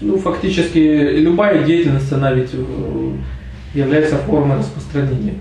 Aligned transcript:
Ну, 0.00 0.16
фактически 0.16 0.78
любая 0.78 1.62
деятельность, 1.64 2.10
она 2.10 2.32
ведь 2.32 2.50
э, 2.54 3.12
является 3.74 4.16
формой 4.16 4.58
распространения. 4.58 5.34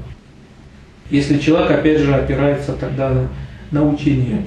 Если 1.10 1.40
человек, 1.40 1.72
опять 1.72 2.00
же, 2.00 2.14
опирается 2.14 2.74
тогда 2.74 3.28
на, 3.72 3.88
учение. 3.88 4.44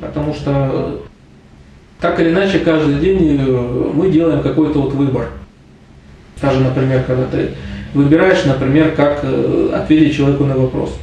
Потому 0.00 0.34
что 0.34 1.02
так 2.00 2.18
или 2.18 2.30
иначе 2.30 2.58
каждый 2.58 2.96
день 2.96 3.38
э, 3.40 3.90
мы 3.94 4.10
делаем 4.10 4.42
какой-то 4.42 4.80
вот 4.80 4.92
выбор. 4.92 5.28
Даже, 6.42 6.58
например, 6.58 7.04
когда 7.04 7.24
ты 7.26 7.50
выбираешь, 7.94 8.44
например, 8.44 8.92
как 8.96 9.20
э, 9.22 9.70
ответить 9.72 10.16
человеку 10.16 10.44
на 10.44 10.56
вопрос. 10.56 10.98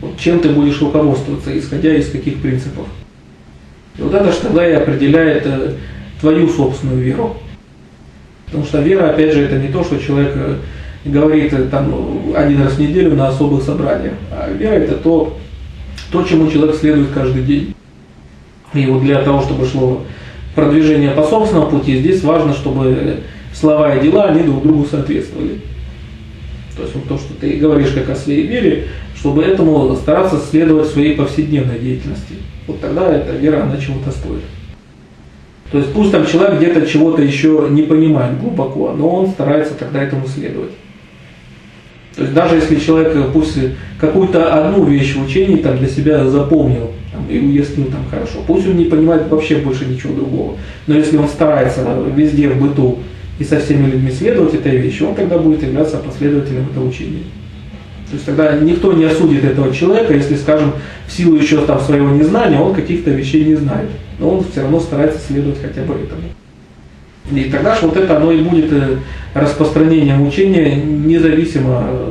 Вот 0.00 0.16
чем 0.16 0.38
ты 0.38 0.48
будешь 0.50 0.80
руководствоваться, 0.80 1.56
исходя 1.58 1.92
из 1.92 2.08
каких 2.08 2.40
принципов. 2.40 2.86
И 3.98 4.02
вот 4.02 4.14
это 4.14 4.30
же 4.30 4.38
тогда 4.38 4.66
и 4.66 4.72
определяет 4.72 5.46
твою 6.22 6.48
собственную 6.48 7.02
веру. 7.02 7.36
Потому 8.46 8.64
что 8.64 8.80
вера, 8.80 9.10
опять 9.10 9.34
же, 9.34 9.42
это 9.42 9.58
не 9.58 9.68
то, 9.68 9.82
что 9.82 9.98
человек 9.98 10.32
э, 10.36 10.56
говорит 11.04 11.52
э, 11.52 11.64
там 11.64 11.92
один 12.36 12.62
раз 12.62 12.74
в 12.74 12.78
неделю 12.78 13.16
на 13.16 13.28
особых 13.28 13.62
собраниях. 13.64 14.14
А 14.30 14.50
вера 14.50 14.74
это 14.74 14.94
то, 14.94 15.36
то, 16.12 16.22
чему 16.22 16.50
человек 16.50 16.76
следует 16.76 17.10
каждый 17.10 17.42
день. 17.42 17.74
И 18.72 18.86
вот 18.86 19.02
для 19.02 19.20
того, 19.22 19.42
чтобы 19.42 19.66
шло 19.66 20.04
продвижение 20.54 21.10
по 21.10 21.24
собственному 21.24 21.70
пути, 21.70 21.98
здесь 21.98 22.22
важно, 22.22 22.54
чтобы 22.54 23.20
слова 23.52 23.96
и 23.96 24.02
дела, 24.02 24.26
они 24.26 24.44
друг 24.44 24.62
другу 24.62 24.86
соответствовали. 24.86 25.60
То 26.76 26.82
есть 26.82 26.94
вот 26.94 27.08
то, 27.08 27.18
что 27.18 27.34
ты 27.34 27.56
говоришь 27.56 27.90
как 27.90 28.08
о 28.10 28.14
своей 28.14 28.46
вере, 28.46 28.88
чтобы 29.16 29.42
этому 29.42 29.94
стараться 29.96 30.38
следовать 30.38 30.88
в 30.88 30.92
своей 30.92 31.16
повседневной 31.16 31.80
деятельности. 31.80 32.34
Вот 32.68 32.80
тогда 32.80 33.12
эта 33.12 33.32
вера, 33.32 33.64
она 33.64 33.76
чего-то 33.76 34.12
стоит. 34.12 34.42
То 35.72 35.78
есть 35.78 35.92
пусть 35.94 36.12
там 36.12 36.26
человек 36.26 36.58
где-то 36.58 36.86
чего-то 36.86 37.22
еще 37.22 37.66
не 37.70 37.82
понимает 37.82 38.38
глубоко, 38.38 38.92
но 38.92 39.08
он 39.08 39.28
старается 39.28 39.72
тогда 39.74 40.02
этому 40.02 40.28
следовать. 40.28 40.72
То 42.14 42.22
есть 42.22 42.34
даже 42.34 42.56
если 42.56 42.76
человек 42.76 43.16
э, 43.16 43.24
пусть 43.32 43.58
какую-то 43.98 44.52
одну 44.52 44.84
вещь 44.84 45.14
в 45.16 45.24
учении 45.24 45.56
там 45.56 45.78
для 45.78 45.88
себя 45.88 46.26
запомнил 46.28 46.90
там, 47.10 47.26
и 47.30 47.38
уяснил 47.38 47.86
там 47.86 48.04
хорошо, 48.10 48.40
пусть 48.46 48.68
он 48.68 48.76
не 48.76 48.84
понимает 48.84 49.30
вообще 49.30 49.56
больше 49.56 49.86
ничего 49.86 50.14
другого, 50.14 50.58
но 50.86 50.94
если 50.94 51.16
он 51.16 51.26
старается 51.26 51.86
везде 52.14 52.50
в 52.50 52.60
быту 52.60 52.98
и 53.38 53.44
со 53.44 53.58
всеми 53.58 53.90
людьми 53.90 54.10
следовать 54.10 54.52
этой 54.52 54.76
вещи, 54.76 55.02
он 55.02 55.14
тогда 55.14 55.38
будет 55.38 55.62
являться 55.62 55.96
последователем 55.96 56.68
этого 56.70 56.86
учения. 56.86 57.22
То 58.12 58.16
есть 58.16 58.26
тогда 58.26 58.52
никто 58.58 58.92
не 58.92 59.06
осудит 59.06 59.42
этого 59.42 59.74
человека, 59.74 60.12
если, 60.12 60.36
скажем, 60.36 60.74
в 61.06 61.12
силу 61.12 61.34
еще 61.34 61.64
там 61.64 61.80
своего 61.80 62.10
незнания 62.10 62.60
он 62.60 62.74
каких-то 62.74 63.10
вещей 63.10 63.42
не 63.46 63.54
знает. 63.54 63.88
Но 64.18 64.28
он 64.28 64.44
все 64.44 64.60
равно 64.60 64.80
старается 64.80 65.18
следовать 65.18 65.62
хотя 65.62 65.80
бы 65.80 65.94
этому. 65.94 66.20
И 67.30 67.44
тогда 67.44 67.74
же 67.74 67.86
вот 67.86 67.96
это 67.96 68.18
оно 68.18 68.30
и 68.30 68.42
будет 68.42 68.70
э, 68.70 68.98
распространением 69.32 70.26
учения, 70.28 70.76
независимо 70.76 71.86
э, 71.86 72.10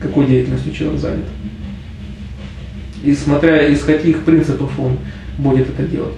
какой 0.00 0.26
деятельностью 0.26 0.74
человек 0.74 1.00
занят. 1.00 1.24
И 3.02 3.14
смотря 3.14 3.66
из 3.66 3.82
каких 3.84 4.24
принципов 4.24 4.70
он 4.78 4.98
будет 5.38 5.70
это 5.70 5.84
делать. 5.84 6.12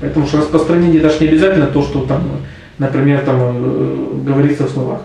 Поэтому 0.00 0.28
что 0.28 0.38
распространение 0.38 1.00
даже 1.00 1.18
не 1.18 1.30
обязательно 1.30 1.66
то, 1.66 1.82
что 1.82 2.02
там, 2.02 2.22
например, 2.78 3.22
там 3.22 3.38
э, 3.40 4.20
говорится 4.24 4.66
в 4.66 4.70
словах. 4.70 5.00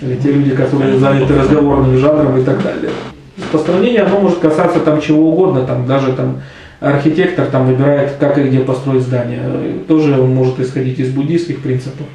Или 0.00 0.16
те 0.16 0.32
люди, 0.32 0.50
которые 0.54 0.98
заняты 0.98 1.34
разговорным 1.34 1.98
жанром 1.98 2.38
и 2.38 2.44
так 2.44 2.62
далее. 2.62 2.90
Распространение, 3.36 4.02
оно 4.02 4.20
может 4.20 4.38
касаться 4.38 4.80
там 4.80 5.00
чего 5.00 5.30
угодно, 5.30 5.62
там 5.64 5.86
даже 5.86 6.12
там 6.12 6.40
архитектор 6.80 7.46
там 7.46 7.66
выбирает, 7.66 8.12
как 8.20 8.38
и 8.38 8.44
где 8.44 8.60
построить 8.60 9.02
здание. 9.02 9.42
Тоже 9.88 10.20
он 10.20 10.34
может 10.34 10.60
исходить 10.60 10.98
из 11.00 11.10
буддийских 11.10 11.60
принципов 11.62 12.06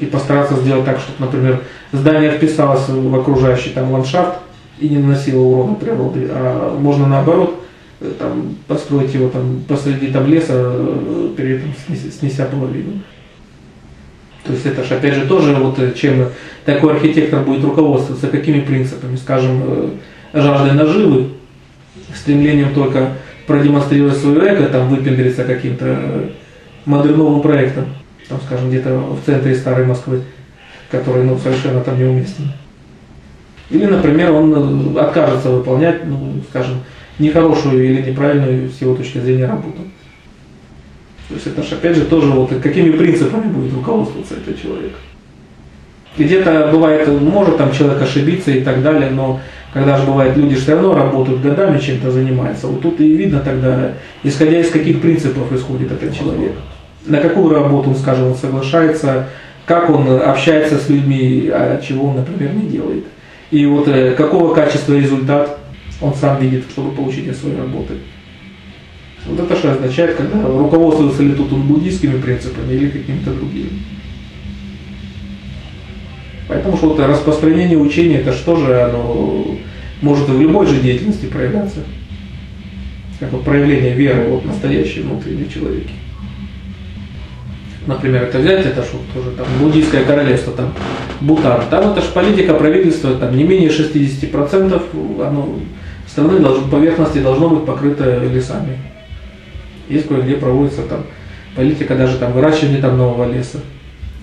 и 0.00 0.06
постараться 0.06 0.56
сделать 0.56 0.84
так, 0.84 0.98
чтобы, 0.98 1.26
например, 1.26 1.60
здание 1.92 2.32
вписалось 2.32 2.88
в 2.88 3.14
окружающий 3.14 3.70
там 3.70 3.92
ландшафт 3.92 4.38
и 4.78 4.88
не 4.88 4.98
наносило 4.98 5.40
урона 5.40 5.74
природы, 5.74 6.28
а 6.30 6.76
можно 6.78 7.06
наоборот 7.06 7.62
там, 8.18 8.56
построить 8.66 9.14
его 9.14 9.28
там 9.28 9.62
посреди 9.66 10.08
там 10.08 10.26
леса, 10.26 10.72
при 11.36 11.56
этом 11.56 11.72
снеся 12.10 12.46
половину. 12.46 13.00
То 14.46 14.52
есть 14.52 14.66
это 14.66 14.84
же 14.84 14.94
опять 14.94 15.14
же 15.14 15.26
тоже 15.26 15.54
вот 15.54 15.78
э, 15.78 15.92
чем 15.94 16.28
такой 16.64 16.94
архитектор 16.94 17.42
будет 17.42 17.64
руководствоваться, 17.64 18.28
какими 18.28 18.60
принципами, 18.60 19.16
скажем, 19.16 19.62
э, 19.64 19.90
жаждой 20.32 20.72
наживы, 20.72 21.30
стремлением 22.14 22.72
только 22.72 23.12
продемонстрировать 23.46 24.16
свое 24.16 24.50
эго, 24.50 24.66
там 24.68 24.88
выпендриться 24.88 25.44
каким-то 25.44 25.84
э, 25.86 26.28
модерновым 26.84 27.42
проектом, 27.42 27.86
там, 28.28 28.40
скажем, 28.46 28.68
где-то 28.68 28.98
в 28.98 29.24
центре 29.26 29.54
старой 29.54 29.84
Москвы, 29.84 30.22
который 30.90 31.24
ну, 31.24 31.38
совершенно 31.38 31.80
там 31.80 31.98
неуместен. 31.98 32.52
Или, 33.70 33.86
например, 33.86 34.32
он 34.32 34.96
откажется 34.96 35.50
выполнять, 35.50 36.04
ну, 36.06 36.40
скажем, 36.50 36.76
нехорошую 37.18 37.84
или 37.84 38.10
неправильную 38.10 38.70
с 38.70 38.80
его 38.80 38.94
точки 38.94 39.18
зрения 39.18 39.46
работу. 39.46 39.82
То 41.28 41.34
есть 41.34 41.46
это 41.46 41.62
же 41.62 41.74
опять 41.74 41.96
же 41.96 42.04
тоже 42.04 42.28
вот 42.28 42.50
какими 42.62 42.90
принципами 42.90 43.50
будет 43.50 43.74
руководствоваться 43.74 44.34
этот 44.34 44.60
человек. 44.60 44.92
Где-то 46.16 46.70
бывает, 46.72 47.08
может 47.08 47.58
там 47.58 47.72
человек 47.72 48.00
ошибиться 48.00 48.50
и 48.50 48.62
так 48.62 48.82
далее, 48.82 49.10
но 49.10 49.40
когда 49.72 49.98
же 49.98 50.06
бывает, 50.06 50.36
люди 50.36 50.54
все 50.54 50.72
равно 50.72 50.94
работают 50.94 51.42
годами, 51.42 51.78
чем-то 51.78 52.10
занимаются. 52.10 52.66
Вот 52.66 52.80
тут 52.80 52.98
и 53.00 53.14
видно 53.14 53.40
тогда, 53.40 53.92
исходя 54.22 54.60
из 54.60 54.70
каких 54.70 55.02
принципов 55.02 55.52
исходит 55.52 55.92
этот 55.92 56.16
человек. 56.16 56.52
На 57.04 57.18
какую 57.18 57.54
работу, 57.54 57.90
он, 57.90 57.96
скажем, 57.96 58.28
он 58.28 58.34
соглашается, 58.36 59.28
как 59.66 59.90
он 59.90 60.08
общается 60.08 60.78
с 60.78 60.88
людьми, 60.88 61.50
а 61.52 61.80
чего 61.86 62.08
он, 62.08 62.16
например, 62.16 62.54
не 62.54 62.68
делает. 62.68 63.04
И 63.50 63.66
вот 63.66 63.86
э, 63.88 64.14
какого 64.14 64.54
качества 64.54 64.94
результат 64.94 65.58
он 66.00 66.14
сам 66.14 66.40
видит, 66.40 66.64
чтобы 66.70 66.92
получить 66.92 67.28
от 67.28 67.36
своей 67.36 67.56
работы. 67.56 67.94
Вот 69.24 69.40
это 69.40 69.56
что 69.56 69.72
означает, 69.72 70.16
когда 70.16 70.46
руководствуется 70.46 71.22
ли 71.22 71.32
тут 71.32 71.52
он 71.52 71.62
буддийскими 71.62 72.20
принципами 72.20 72.74
или 72.74 72.88
какими-то 72.88 73.32
другими. 73.32 73.70
Поэтому 76.48 76.76
что 76.76 76.90
вот 76.90 77.00
распространение 77.00 77.78
учения, 77.78 78.18
это 78.18 78.32
что 78.32 78.56
же 78.56 78.80
оно 78.82 79.56
может 80.00 80.28
в 80.28 80.40
любой 80.40 80.66
же 80.66 80.80
деятельности 80.80 81.26
проявляться. 81.26 81.80
Как 83.18 83.32
вот 83.32 83.44
проявление 83.44 83.94
веры 83.94 84.28
вот 84.28 84.44
настоящей 84.44 85.00
внутренней 85.00 85.50
человеке. 85.50 85.90
Например, 87.86 88.24
это 88.24 88.38
взять, 88.38 88.66
это 88.66 88.82
что 88.82 89.00
тоже 89.14 89.30
там 89.36 89.46
буддийское 89.60 90.04
королевство, 90.04 90.52
там 90.52 90.72
Бутан. 91.20 91.62
Там 91.70 91.92
это 91.92 92.02
же 92.02 92.08
политика 92.12 92.54
правительства, 92.54 93.14
там 93.14 93.36
не 93.36 93.44
менее 93.44 93.70
60% 93.70 95.24
оно, 95.24 95.58
страны 96.06 96.40
должно, 96.40 96.68
поверхности 96.68 97.18
должно 97.18 97.48
быть 97.48 97.64
покрыто 97.64 98.18
лесами. 98.24 98.78
Есть 99.88 100.08
кое-где 100.08 100.36
проводится 100.36 100.82
там 100.82 101.04
политика 101.56 101.96
даже 101.96 102.18
там 102.18 102.32
выращивания 102.32 102.80
там 102.80 102.98
нового 102.98 103.30
леса, 103.32 103.58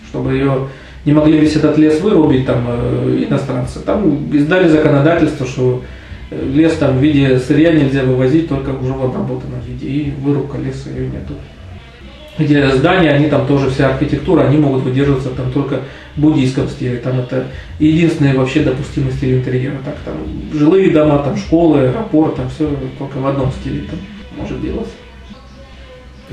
чтобы 0.09 0.34
ее 0.34 0.68
не 1.06 1.12
могли 1.12 1.40
весь 1.40 1.56
этот 1.56 1.78
лес 1.78 2.00
вырубить 2.00 2.46
там 2.46 2.66
э, 2.68 3.25
иностранцы. 3.28 3.79
Там 3.79 4.29
издали 4.31 4.69
законодательство, 4.69 5.46
что 5.46 5.84
э, 6.31 6.50
лес 6.53 6.75
там 6.78 6.97
в 6.97 7.02
виде 7.02 7.40
сырья 7.40 7.73
нельзя 7.73 8.03
вывозить 8.03 8.47
только 8.47 8.69
уже 8.69 8.94
в 8.94 9.03
обработанном 9.03 9.59
виде, 9.68 9.88
и 9.88 10.12
вырубка 10.12 10.57
леса 10.57 10.90
ее 10.90 11.07
нету. 11.07 11.34
Где 12.40 12.68
здания, 12.72 13.12
они 13.12 13.28
там 13.28 13.46
тоже, 13.46 13.69
вся 13.69 13.90
архитектура, 13.90 14.44
они 14.44 14.57
могут 14.57 14.84
выдерживаться 14.84 15.29
там 15.29 15.52
только 15.52 15.81
в 16.16 16.22
буддийском 16.22 16.68
стиле. 16.68 16.97
Там 16.97 17.19
это 17.19 17.47
единственный 17.79 18.34
вообще 18.34 18.63
допустимый 18.63 19.12
стиль 19.12 19.35
интерьера. 19.35 19.75
Так, 19.85 19.96
там 20.03 20.16
жилые 20.52 20.90
дома, 20.90 21.19
там 21.19 21.38
школы, 21.38 21.81
аэропорт, 21.81 22.35
там 22.38 22.50
все 22.50 22.75
только 22.97 23.18
в 23.18 23.28
одном 23.28 23.52
стиле 23.52 23.84
там 23.88 24.00
может 24.35 24.59
делаться. 24.62 24.94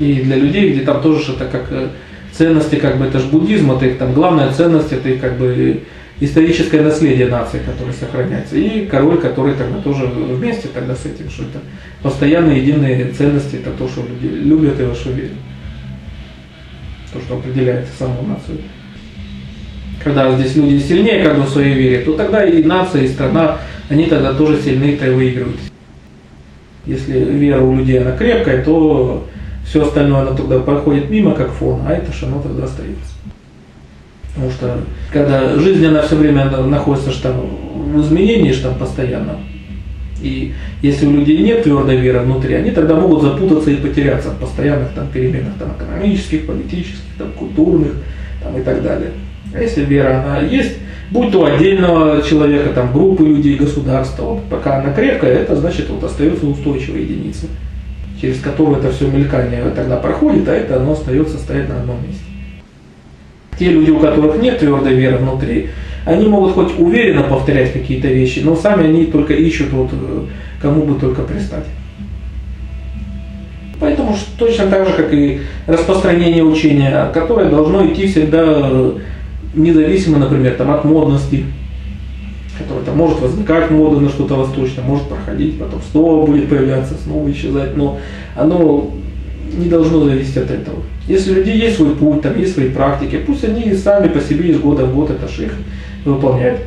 И 0.01 0.21
для 0.23 0.35
людей, 0.35 0.71
где 0.71 0.81
там 0.81 0.99
тоже 1.03 1.21
что-то 1.21 1.45
как 1.45 1.67
э, 1.69 1.89
ценности, 2.31 2.75
как 2.77 2.97
бы 2.97 3.05
это 3.05 3.19
же 3.19 3.27
буддизм, 3.27 3.71
это 3.71 3.85
их 3.85 3.99
там 3.99 4.13
главная 4.15 4.51
ценность, 4.51 4.91
это 4.91 5.07
их 5.09 5.21
как 5.21 5.37
бы 5.37 5.83
историческое 6.19 6.81
наследие 6.81 7.27
нации, 7.27 7.59
которое 7.59 7.93
сохраняется. 7.93 8.57
И 8.57 8.87
король, 8.87 9.19
который 9.19 9.53
тогда 9.53 9.77
тоже 9.77 10.07
вместе 10.07 10.69
тогда 10.73 10.95
с 10.95 11.05
этим, 11.05 11.29
что 11.29 11.43
это 11.43 11.59
постоянно 12.01 12.49
единые 12.49 13.11
ценности, 13.11 13.57
это 13.57 13.69
то, 13.77 13.87
что 13.87 14.01
люди 14.01 14.25
любят 14.25 14.79
и 14.79 14.85
во 14.85 14.95
что 14.95 15.11
верят. 15.11 15.37
То, 17.13 17.19
что 17.21 17.35
определяет 17.35 17.87
саму 17.99 18.23
нацию. 18.23 18.57
Когда 20.03 20.35
здесь 20.35 20.55
люди 20.55 20.79
сильнее 20.79 21.23
как 21.23 21.37
бы 21.37 21.43
в 21.43 21.49
своей 21.49 21.75
вере, 21.75 21.99
то 21.99 22.13
тогда 22.13 22.43
и 22.43 22.63
нация, 22.63 23.03
и 23.03 23.07
страна, 23.07 23.59
они 23.87 24.05
тогда 24.05 24.33
тоже 24.33 24.59
сильнее-то 24.59 25.05
и 25.05 25.13
выигрывают. 25.13 25.59
Если 26.87 27.19
вера 27.19 27.61
у 27.61 27.75
людей 27.75 28.01
она 28.01 28.17
крепкая, 28.17 28.63
то 28.63 29.27
все 29.65 29.83
остальное 29.83 30.21
оно 30.21 30.35
тогда 30.35 30.59
проходит 30.59 31.09
мимо 31.09 31.33
как 31.33 31.51
фон, 31.51 31.81
а 31.87 31.93
это 31.93 32.11
же 32.11 32.25
оно 32.25 32.41
тогда 32.41 32.65
остается. 32.65 33.13
Потому 34.33 34.51
что 34.51 34.77
когда 35.11 35.57
жизнь, 35.57 35.85
она 35.85 36.01
все 36.01 36.15
время 36.15 36.45
находится 36.45 37.11
что 37.11 37.33
в 37.33 38.01
изменении 38.01 38.51
что 38.51 38.71
постоянно. 38.71 39.37
И 40.21 40.53
если 40.81 41.07
у 41.07 41.11
людей 41.11 41.39
нет 41.39 41.63
твердой 41.63 41.97
веры 41.97 42.19
внутри, 42.19 42.53
они 42.53 42.71
тогда 42.71 42.95
могут 42.95 43.23
запутаться 43.23 43.71
и 43.71 43.75
потеряться 43.75 44.29
в 44.29 44.37
постоянных 44.37 44.89
там, 44.93 45.07
переменах 45.07 45.53
там, 45.57 45.73
экономических, 45.77 46.45
политических, 46.45 46.99
там, 47.17 47.31
культурных 47.31 47.93
там, 48.41 48.57
и 48.57 48.61
так 48.61 48.83
далее. 48.83 49.11
А 49.53 49.59
если 49.59 49.83
вера 49.83 50.21
она 50.21 50.41
есть, 50.41 50.77
будь 51.09 51.31
то 51.31 51.45
отдельного 51.45 52.21
человека, 52.21 52.69
там, 52.69 52.93
группы 52.93 53.23
людей, 53.23 53.57
государства, 53.57 54.23
вот, 54.23 54.43
пока 54.49 54.77
она 54.77 54.93
крепкая, 54.93 55.39
это 55.39 55.55
значит 55.55 55.89
вот 55.89 56.03
остается 56.03 56.45
устойчивая 56.45 57.01
единица, 57.01 57.47
через 58.21 58.39
которую 58.39 58.77
это 58.77 58.91
все 58.91 59.07
мелькание 59.07 59.63
тогда 59.75 59.97
проходит, 59.97 60.47
а 60.47 60.53
это 60.53 60.77
оно 60.77 60.93
остается 60.93 61.37
стоять 61.37 61.67
на 61.67 61.77
одном 61.77 61.97
месте. 62.05 62.23
Те 63.57 63.71
люди, 63.71 63.89
у 63.89 63.99
которых 63.99 64.41
нет 64.41 64.59
твердой 64.59 64.93
веры 64.93 65.17
внутри, 65.17 65.69
они 66.05 66.27
могут 66.27 66.53
хоть 66.53 66.79
уверенно 66.79 67.23
повторять 67.23 67.73
какие-то 67.73 68.07
вещи, 68.07 68.39
но 68.39 68.55
сами 68.55 68.85
они 68.85 69.05
только 69.05 69.33
ищут 69.33 69.71
вот 69.71 69.89
э, 69.91 70.25
кому 70.61 70.83
бы 70.83 70.99
только 70.99 71.23
пристать. 71.23 71.65
Поэтому 73.79 74.15
точно 74.37 74.67
так 74.67 74.87
же, 74.87 74.93
как 74.93 75.11
и 75.11 75.41
распространение 75.65 76.43
учения, 76.43 77.09
которое 77.13 77.49
должно 77.49 77.85
идти 77.87 78.07
всегда 78.07 78.71
независимо, 79.55 80.19
например, 80.19 80.53
там, 80.53 80.69
от 80.71 80.85
модности, 80.85 81.45
которая 82.61 82.85
там 82.85 82.97
может 82.97 83.19
возникать 83.19 83.71
мода 83.71 83.99
на 83.99 84.09
что-то 84.09 84.35
восточное, 84.35 84.83
может 84.83 85.07
проходить, 85.07 85.59
потом 85.59 85.81
снова 85.91 86.25
будет 86.25 86.49
появляться, 86.49 86.95
снова 87.03 87.29
исчезать, 87.31 87.75
но 87.75 87.99
оно 88.35 88.91
не 89.57 89.69
должно 89.69 90.05
зависеть 90.05 90.37
от 90.37 90.51
этого. 90.51 90.77
Если 91.07 91.31
у 91.31 91.35
людей 91.35 91.57
есть 91.57 91.77
свой 91.77 91.95
путь, 91.95 92.21
там 92.21 92.39
есть 92.39 92.53
свои 92.53 92.69
практики, 92.69 93.19
пусть 93.25 93.43
они 93.43 93.73
сами 93.73 94.07
по 94.07 94.21
себе 94.21 94.49
из 94.49 94.59
года 94.59 94.85
в 94.85 94.95
год 94.95 95.09
это 95.11 95.27
шейх 95.27 95.53
выполняют. 96.05 96.61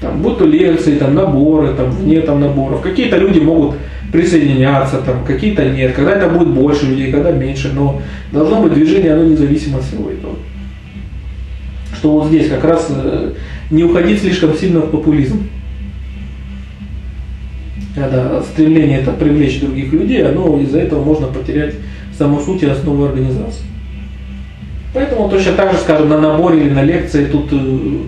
Там, 0.00 0.20
будь 0.22 0.38
то 0.38 0.46
лекции, 0.46 0.96
там, 0.96 1.14
наборы, 1.14 1.74
там, 1.74 1.90
вне 1.90 2.20
там, 2.20 2.40
наборов. 2.40 2.82
Какие-то 2.82 3.16
люди 3.16 3.38
могут 3.38 3.76
присоединяться, 4.12 4.98
там, 4.98 5.24
какие-то 5.24 5.68
нет. 5.68 5.94
Когда 5.94 6.12
это 6.12 6.28
будет 6.28 6.48
больше 6.48 6.86
людей, 6.86 7.10
когда 7.10 7.32
меньше. 7.32 7.72
Но 7.74 8.02
должно 8.30 8.62
быть 8.62 8.74
движение, 8.74 9.14
оно 9.14 9.24
независимо 9.24 9.78
от 9.78 9.84
всего 9.84 10.10
этого. 10.10 10.34
Что 12.06 12.12
вот 12.12 12.28
здесь 12.28 12.48
как 12.48 12.62
раз 12.62 12.86
э, 12.88 13.32
не 13.68 13.82
уходить 13.82 14.20
слишком 14.20 14.54
сильно 14.54 14.78
в 14.78 14.92
популизм. 14.92 15.48
Когда 17.96 18.40
стремление 18.42 19.00
это 19.00 19.10
привлечь 19.10 19.58
других 19.58 19.92
людей, 19.92 20.24
оно 20.24 20.56
из-за 20.60 20.78
этого 20.78 21.02
можно 21.02 21.26
потерять 21.26 21.74
саму 22.16 22.38
суть 22.38 22.62
и 22.62 22.66
основу 22.66 23.06
организации. 23.06 23.64
Поэтому 24.94 25.28
точно 25.28 25.54
так 25.54 25.72
же, 25.72 25.78
скажем, 25.78 26.08
на 26.08 26.20
наборе 26.20 26.60
или 26.60 26.70
на 26.70 26.84
лекции 26.84 27.24
тут 27.24 27.48
э, 27.50 27.98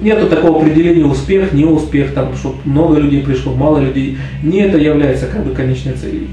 нету 0.00 0.28
такого 0.28 0.62
определения 0.62 1.04
успех, 1.04 1.52
не 1.52 1.66
успех, 1.66 2.14
там, 2.14 2.34
что 2.34 2.56
много 2.64 2.98
людей 2.98 3.20
пришло, 3.20 3.52
мало 3.54 3.80
людей. 3.80 4.16
Не 4.42 4.60
это 4.60 4.78
является 4.78 5.26
как 5.26 5.44
бы 5.44 5.54
конечной 5.54 5.92
целью. 5.92 6.28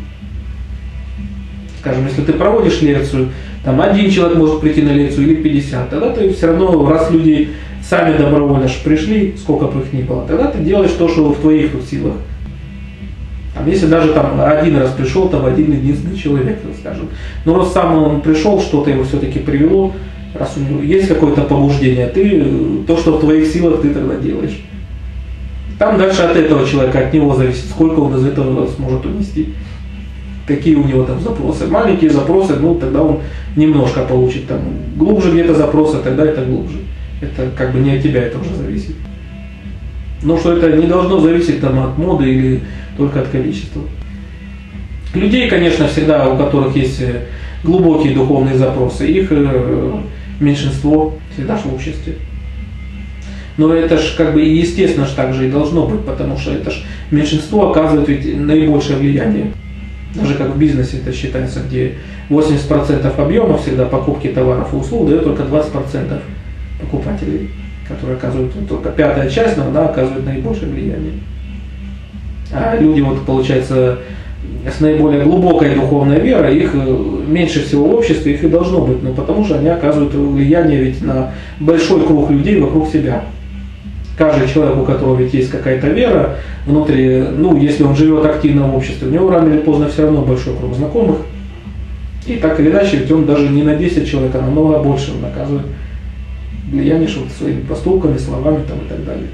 Скажем, 1.79 2.07
если 2.07 2.23
ты 2.23 2.33
проводишь 2.33 2.81
лекцию, 2.81 3.29
там 3.63 3.79
один 3.81 4.11
человек 4.11 4.37
может 4.37 4.61
прийти 4.61 4.81
на 4.81 4.89
лекцию 4.89 5.27
или 5.27 5.35
50, 5.35 5.89
тогда 5.89 6.09
ты 6.09 6.33
все 6.33 6.47
равно, 6.47 6.87
раз 6.89 7.09
люди 7.09 7.49
сами 7.81 8.17
добровольно 8.17 8.67
пришли, 8.83 9.35
сколько 9.37 9.65
бы 9.65 9.81
их 9.81 9.93
ни 9.93 10.01
было, 10.01 10.25
тогда 10.27 10.47
ты 10.47 10.59
делаешь 10.59 10.91
то, 10.97 11.07
что 11.07 11.31
в 11.31 11.39
твоих 11.39 11.71
силах. 11.89 12.15
Там, 13.55 13.67
если 13.67 13.87
даже 13.87 14.13
там 14.13 14.39
один 14.39 14.77
раз 14.77 14.91
пришел, 14.91 15.27
там 15.29 15.45
один 15.45 15.71
единственный 15.71 16.17
человек, 16.17 16.59
скажем. 16.79 17.09
Но 17.45 17.57
раз 17.57 17.73
сам 17.73 17.95
он 18.03 18.21
пришел, 18.21 18.61
что-то 18.61 18.89
его 18.89 19.03
все-таки 19.03 19.39
привело, 19.39 19.93
раз 20.33 20.55
у 20.57 20.59
него 20.59 20.81
есть 20.81 21.07
какое-то 21.07 21.41
побуждение, 21.41 22.07
ты 22.07 22.45
то, 22.87 22.97
что 22.97 23.17
в 23.17 23.21
твоих 23.21 23.47
силах, 23.47 23.81
ты 23.81 23.89
тогда 23.89 24.15
делаешь. 24.15 24.59
Там 25.77 25.97
дальше 25.97 26.21
от 26.23 26.35
этого 26.35 26.67
человека, 26.67 26.99
от 26.99 27.13
него 27.13 27.33
зависит, 27.35 27.65
сколько 27.69 27.99
он 27.99 28.15
из 28.17 28.25
этого 28.25 28.67
сможет 28.67 29.05
унести. 29.05 29.53
Какие 30.49 30.73
у 30.73 30.83
него 30.83 31.03
там 31.03 31.21
запросы. 31.21 31.67
Маленькие 31.67 32.09
запросы, 32.09 32.55
ну 32.55 32.73
тогда 32.73 33.03
он 33.03 33.19
немножко 33.55 34.01
получит. 34.01 34.47
Там 34.47 34.61
глубже 34.95 35.31
где-то 35.31 35.53
запросы, 35.53 35.97
тогда 36.03 36.25
это 36.25 36.43
глубже. 36.43 36.79
Это 37.21 37.51
как 37.55 37.71
бы 37.71 37.79
не 37.79 37.91
от 37.91 38.01
тебя 38.01 38.23
это 38.23 38.39
уже 38.39 38.55
зависит. 38.55 38.95
Но 40.23 40.39
что 40.39 40.57
это 40.57 40.75
не 40.75 40.87
должно 40.87 41.19
зависеть 41.19 41.61
там, 41.61 41.77
от 41.77 41.99
моды 41.99 42.27
или 42.27 42.61
только 42.97 43.21
от 43.21 43.27
количества. 43.27 43.83
Людей, 45.13 45.47
конечно, 45.47 45.87
всегда, 45.87 46.27
у 46.27 46.35
которых 46.35 46.75
есть 46.75 46.99
э, 47.01 47.25
глубокие 47.63 48.15
духовные 48.15 48.55
запросы, 48.55 49.05
их 49.05 49.31
э, 49.31 49.93
меньшинство 50.39 51.13
всегда 51.31 51.57
в 51.57 51.71
обществе. 51.71 52.15
Но 53.57 53.71
это 53.71 53.99
же 53.99 54.17
как 54.17 54.33
бы 54.33 54.41
естественно 54.41 55.05
ж 55.05 55.11
так 55.11 55.35
же 55.35 55.47
и 55.47 55.51
должно 55.51 55.85
быть, 55.85 56.01
потому 56.05 56.39
что 56.39 56.53
это 56.53 56.71
же 56.71 56.81
меньшинство 57.11 57.69
оказывает 57.69 58.09
ведь 58.09 58.35
наибольшее 58.35 58.97
влияние. 58.97 59.51
Даже 60.15 60.35
как 60.35 60.55
в 60.55 60.57
бизнесе 60.57 60.97
это 60.97 61.13
считается, 61.13 61.59
где 61.61 61.95
80% 62.29 63.21
объема 63.21 63.57
всегда 63.57 63.85
покупки 63.85 64.27
товаров 64.27 64.73
и 64.73 64.75
услуг 64.75 65.07
дает 65.07 65.23
только 65.23 65.43
20% 65.43 66.19
покупателей 66.81 67.49
которые 67.89 68.17
оказывают 68.17 68.53
только 68.69 68.89
пятая 68.89 69.29
часть, 69.29 69.57
но 69.57 69.65
она 69.65 69.85
оказывает 69.85 70.25
наибольшее 70.25 70.71
влияние. 70.71 71.13
А 72.53 72.77
люди, 72.79 73.01
вот, 73.01 73.25
получается, 73.25 73.99
с 74.65 74.79
наиболее 74.79 75.23
глубокой 75.23 75.73
духовной 75.73 76.19
верой, 76.19 76.57
их 76.57 76.71
э, 76.73 77.23
меньше 77.27 77.65
всего 77.65 77.87
в 77.87 77.95
обществе, 77.95 78.33
их 78.33 78.43
и 78.43 78.47
должно 78.47 78.85
быть, 78.85 79.01
но 79.01 79.13
потому 79.13 79.43
что 79.43 79.57
они 79.57 79.69
оказывают 79.69 80.13
влияние 80.13 80.83
ведь 80.83 81.01
на 81.01 81.31
большой 81.59 82.05
круг 82.05 82.29
людей 82.29 82.59
вокруг 82.59 82.89
себя. 82.89 83.23
Каждый 84.19 84.47
человек, 84.47 84.77
у 84.77 84.83
которого 84.83 85.17
ведь 85.17 85.33
есть 85.33 85.49
какая-то 85.49 85.87
вера 85.87 86.35
внутри, 86.67 87.23
ну, 87.37 87.57
если 87.57 87.83
он 87.83 87.95
живет 87.95 88.25
активно 88.25 88.67
в 88.67 88.75
обществе, 88.75 89.07
у 89.07 89.11
него 89.11 89.31
рано 89.31 89.51
или 89.51 89.61
поздно 89.61 89.87
все 89.87 90.03
равно 90.03 90.21
большой 90.21 90.55
круг 90.57 90.75
знакомых. 90.75 91.17
И 92.27 92.35
так 92.35 92.59
или 92.59 92.69
иначе, 92.69 92.97
ведь 92.97 93.11
он 93.11 93.25
даже 93.25 93.47
не 93.47 93.63
на 93.63 93.75
10 93.75 94.07
человек, 94.07 94.35
а 94.35 94.41
намного 94.41 94.83
больше 94.83 95.13
он 95.17 95.25
оказывает 95.25 95.65
влияешь 96.71 97.15
вот 97.15 97.31
своими 97.31 97.61
поступками, 97.61 98.17
словами 98.17 98.63
там, 98.67 98.79
и 98.79 98.89
так 98.89 99.03
далее. 99.05 99.27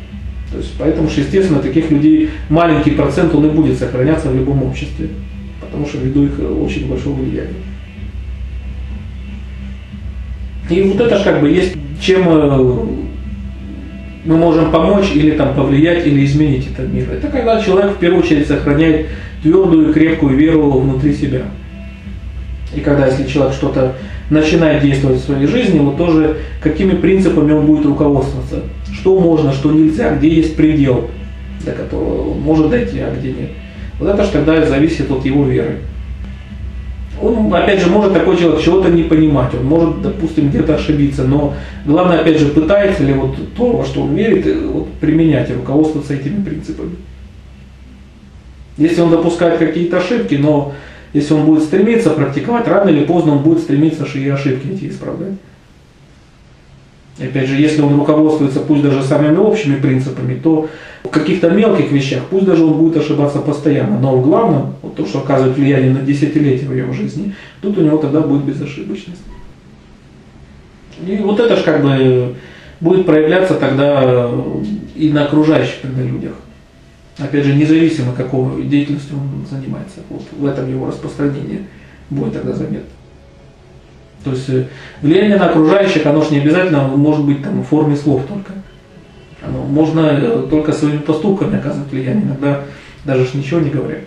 То 0.52 0.58
есть, 0.58 0.74
поэтому, 0.78 1.10
что, 1.10 1.22
естественно, 1.22 1.60
таких 1.60 1.90
людей 1.92 2.30
маленький 2.50 2.92
процент, 2.92 3.34
он 3.34 3.46
и 3.46 3.50
будет 3.50 3.78
сохраняться 3.78 4.30
в 4.30 4.36
любом 4.36 4.64
обществе, 4.64 5.10
потому 5.60 5.86
что 5.86 5.98
ввиду 5.98 6.26
их 6.26 6.40
очень 6.40 6.88
большого 6.88 7.16
влияния. 7.16 7.50
И 10.70 10.82
вот 10.84 11.00
это 11.00 11.24
как 11.24 11.42
бы 11.42 11.50
есть, 11.50 11.76
чем 12.00 12.24
э, 12.28 12.86
мы 14.26 14.38
можем 14.38 14.72
помочь 14.72 15.12
или 15.14 15.32
там 15.32 15.54
повлиять, 15.54 16.06
или 16.06 16.26
изменить 16.26 16.68
этот 16.72 16.92
мир. 16.92 17.08
Это 17.12 17.28
когда 17.28 17.62
человек 17.62 17.92
в 17.92 17.98
первую 17.98 18.24
очередь 18.24 18.48
сохраняет 18.48 19.08
твердую 19.44 19.90
и 19.90 19.94
крепкую 19.94 20.36
веру 20.36 20.72
внутри 20.72 21.14
себя. 21.14 21.44
И 22.76 22.80
когда 22.80 23.08
если 23.08 23.28
человек 23.28 23.54
что-то 23.54 23.96
начинает 24.30 24.82
действовать 24.82 25.22
в 25.22 25.26
своей 25.26 25.46
жизни, 25.46 25.80
вот 25.80 25.98
тоже 25.98 26.38
какими 26.62 26.96
принципами 26.96 27.54
он 27.54 27.68
будет 27.68 27.86
руководствоваться. 27.86 28.64
Что 28.92 29.20
можно, 29.20 29.54
что 29.54 29.72
нельзя, 29.72 30.16
где 30.16 30.30
есть 30.30 30.56
предел, 30.56 31.10
до 31.64 31.72
которого 31.72 32.32
он 32.32 32.42
может 32.42 32.70
дойти, 32.70 33.00
а 33.00 33.14
где 33.16 33.30
нет. 33.30 33.50
Вот 34.00 34.10
это 34.10 34.24
же 34.24 34.32
тогда 34.32 34.66
зависит 34.66 35.10
от 35.12 35.24
его 35.26 35.46
веры. 35.46 35.78
Он, 37.22 37.54
опять 37.54 37.80
же, 37.80 37.90
может 37.90 38.14
такой 38.14 38.38
человек 38.38 38.62
чего-то 38.62 38.90
не 38.90 39.04
понимать, 39.04 39.54
он 39.54 39.66
может, 39.66 40.02
допустим, 40.02 40.50
где-то 40.50 40.76
ошибиться, 40.76 41.24
но 41.24 41.54
главное, 41.86 42.20
опять 42.20 42.40
же, 42.40 42.48
пытается 42.48 43.04
ли 43.04 43.14
вот 43.14 43.36
то, 43.56 43.72
во 43.72 43.86
что 43.86 44.02
он 44.02 44.16
верит, 44.16 44.46
вот, 44.66 44.92
применять 44.96 45.50
и 45.50 45.54
руководствоваться 45.54 46.14
этими 46.14 46.44
принципами. 46.44 46.96
Если 48.78 49.00
он 49.00 49.12
допускает 49.12 49.60
какие-то 49.60 49.98
ошибки, 49.98 50.36
но 50.36 50.74
если 51.14 51.34
он 51.34 51.46
будет 51.46 51.64
стремиться 51.64 52.10
практиковать, 52.10 52.68
рано 52.68 52.90
или 52.90 53.06
поздно 53.06 53.34
он 53.34 53.40
будет 53.40 53.60
стремиться 53.60 54.06
и 54.14 54.28
ошибки 54.28 54.68
эти 54.68 54.90
исправлять. 54.90 55.36
И 57.18 57.24
опять 57.24 57.48
же, 57.48 57.56
если 57.56 57.82
он 57.82 57.98
руководствуется 57.98 58.60
пусть 58.60 58.84
даже 58.84 59.02
самыми 59.02 59.38
общими 59.38 59.78
принципами, 59.78 60.36
то 60.36 60.68
каких-то 61.16 61.50
мелких 61.50 61.92
вещах, 61.92 62.24
пусть 62.30 62.46
даже 62.46 62.64
он 62.64 62.74
будет 62.74 62.98
ошибаться 62.98 63.40
постоянно, 63.40 64.00
но 64.00 64.18
в 64.18 64.24
главном, 64.24 64.76
вот 64.82 64.96
то, 64.96 65.06
что 65.06 65.20
оказывает 65.20 65.58
влияние 65.58 65.92
на 65.92 66.02
десятилетия 66.02 66.68
в 66.68 66.76
его 66.76 66.94
жизни, 66.94 67.34
тут 67.62 67.78
у 67.78 67.82
него 67.82 67.98
тогда 67.98 68.22
будет 68.22 68.44
безошибочность. 68.44 69.22
И 71.06 71.18
вот 71.18 71.40
это 71.40 71.56
же 71.58 71.64
как 71.64 71.82
бы 71.82 72.36
будет 72.80 73.06
проявляться 73.06 73.56
тогда 73.56 74.30
и 74.96 75.10
на 75.10 75.26
окружающих 75.26 75.82
тогда 75.82 76.04
людях 76.04 76.34
опять 77.18 77.46
же, 77.46 77.56
независимо 77.56 78.14
какого 78.14 78.62
деятельностью 78.62 79.18
он 79.18 79.46
занимается. 79.50 80.00
Вот 80.10 80.24
в 80.32 80.46
этом 80.46 80.70
его 80.70 80.88
распространение 80.88 81.64
будет 82.10 82.34
тогда 82.34 82.54
заметно. 82.54 82.90
То 84.24 84.32
есть 84.32 84.50
э, 84.50 84.66
влияние 85.02 85.38
на 85.38 85.50
окружающих, 85.50 86.06
оно 86.06 86.22
же 86.22 86.32
не 86.32 86.40
обязательно 86.40 86.88
может 86.88 87.24
быть 87.26 87.44
там, 87.44 87.62
в 87.62 87.68
форме 87.68 87.96
слов 87.96 88.24
только. 88.28 88.54
Можно 89.70 90.02
э, 90.12 90.48
только 90.50 90.72
своими 90.74 90.98
поступками 90.98 91.58
оказывать 91.58 91.92
влияние, 91.92 92.26
иногда 92.26 92.62
даже 93.04 93.28
ничего 93.34 93.60
не 93.60 93.70
говоря. 93.70 94.00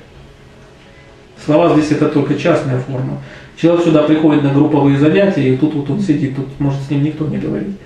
Слова 1.45 1.73
здесь 1.75 1.93
это 1.93 2.09
только 2.09 2.35
частная 2.35 2.79
форма. 2.81 3.19
Человек 3.57 3.85
сюда 3.85 4.03
приходит 4.03 4.43
на 4.43 4.53
групповые 4.53 4.99
занятия, 4.99 5.49
и 5.49 5.57
тут 5.57 5.75
вот 5.75 5.91
он 5.91 6.01
сидит, 6.01 6.37
тут 6.37 6.47
может 6.59 6.81
с 6.83 6.91
ним 6.91 7.03
никто 7.05 7.27
не 7.27 7.39
говорит. 7.39 7.77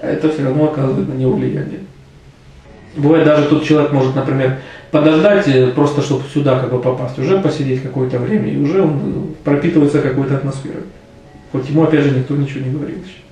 А 0.00 0.06
это 0.06 0.28
все 0.28 0.44
равно 0.44 0.66
оказывает 0.66 1.08
на 1.08 1.14
него 1.14 1.32
влияние. 1.32 1.80
Бывает 2.96 3.24
даже 3.24 3.46
тот 3.46 3.64
человек 3.64 3.92
может, 3.92 4.14
например, 4.14 4.58
подождать, 4.90 5.46
э, 5.48 5.68
просто 5.68 6.00
чтобы 6.02 6.24
сюда 6.32 6.58
как 6.58 6.70
бы 6.70 6.80
попасть, 6.80 7.18
уже 7.18 7.38
посидеть 7.38 7.82
какое-то 7.82 8.18
время, 8.18 8.50
и 8.50 8.58
уже 8.58 8.82
он 8.82 9.34
пропитывается 9.44 10.00
какой-то 10.00 10.36
атмосферой. 10.36 10.84
Хоть 11.52 11.68
ему, 11.68 11.84
опять 11.84 12.04
же, 12.04 12.10
никто 12.10 12.34
ничего 12.34 12.64
не 12.64 12.72
говорил 12.72 12.96
еще. 12.96 13.25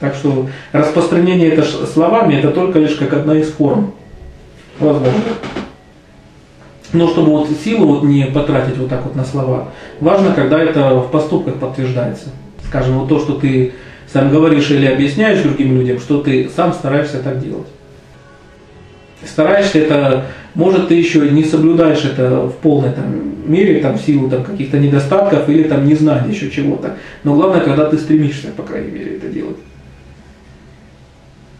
Так 0.00 0.14
что 0.14 0.48
распространение 0.72 1.50
это 1.50 1.62
словами, 1.62 2.34
это 2.34 2.50
только 2.50 2.78
лишь 2.78 2.94
как 2.94 3.12
одна 3.12 3.36
из 3.36 3.50
форм. 3.50 3.92
Возможно. 4.78 5.12
Но 6.92 7.08
чтобы 7.08 7.30
вот 7.30 7.48
силу 7.62 7.86
вот 7.86 8.02
не 8.02 8.24
потратить 8.24 8.78
вот 8.78 8.88
так 8.88 9.04
вот 9.04 9.14
на 9.14 9.24
слова, 9.24 9.68
важно, 10.00 10.32
когда 10.34 10.60
это 10.60 10.98
в 10.98 11.10
поступках 11.10 11.56
подтверждается. 11.56 12.30
Скажем, 12.66 12.98
вот 12.98 13.08
то, 13.08 13.20
что 13.20 13.34
ты 13.34 13.74
сам 14.12 14.30
говоришь 14.30 14.70
или 14.70 14.86
объясняешь 14.86 15.42
другим 15.42 15.76
людям, 15.76 16.00
что 16.00 16.20
ты 16.20 16.48
сам 16.54 16.72
стараешься 16.72 17.22
так 17.22 17.40
делать. 17.40 17.66
Стараешься 19.24 19.80
это, 19.80 20.24
может 20.54 20.88
ты 20.88 20.94
еще 20.94 21.28
не 21.28 21.44
соблюдаешь 21.44 22.04
это 22.04 22.46
в 22.46 22.54
полной 22.56 22.90
там, 22.92 23.04
мере, 23.46 23.80
там, 23.80 23.98
в 23.98 24.00
силу 24.00 24.30
там, 24.30 24.42
каких-то 24.42 24.78
недостатков 24.78 25.48
или 25.48 25.64
там 25.64 25.86
не 25.86 25.94
знать 25.94 26.26
еще 26.26 26.50
чего-то. 26.50 26.96
Но 27.22 27.34
главное, 27.34 27.60
когда 27.60 27.84
ты 27.84 27.98
стремишься, 27.98 28.48
по 28.56 28.62
крайней 28.62 28.90
мере, 28.90 29.16
это 29.16 29.28
делать. 29.28 29.58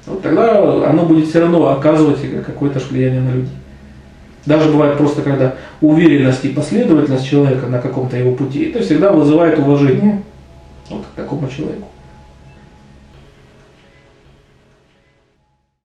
Вот 0.07 0.23
тогда 0.23 0.59
оно 0.89 1.05
будет 1.05 1.29
все 1.29 1.41
равно 1.41 1.69
оказывать 1.69 2.19
какое-то 2.45 2.81
влияние 2.81 3.21
на 3.21 3.31
людей. 3.31 3.55
Даже 4.47 4.71
бывает 4.71 4.97
просто, 4.97 5.21
когда 5.23 5.57
уверенность 5.83 6.45
и 6.45 6.49
последовательность 6.49 7.27
человека 7.27 7.67
на 7.67 7.79
каком-то 7.79 8.17
его 8.17 8.35
пути, 8.35 8.65
это 8.71 8.81
всегда 8.81 9.13
вызывает 9.13 9.59
уважение 9.59 10.23
вот 10.89 11.05
к 11.05 11.17
такому 11.17 11.49
человеку. 11.49 11.90